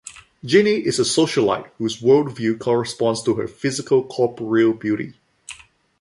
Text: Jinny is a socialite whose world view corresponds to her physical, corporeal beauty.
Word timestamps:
Jinny 0.43 0.77
is 0.77 0.97
a 0.97 1.03
socialite 1.03 1.69
whose 1.77 2.01
world 2.01 2.35
view 2.35 2.57
corresponds 2.57 3.21
to 3.21 3.35
her 3.35 3.47
physical, 3.47 4.03
corporeal 4.03 4.73
beauty. 4.73 5.13